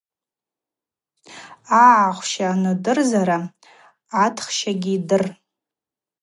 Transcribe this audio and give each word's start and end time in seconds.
Агӏахвща 1.83 2.45
анудыруазара 2.55 3.39
атхщагьи 4.23 4.95
дыр. 5.07 5.23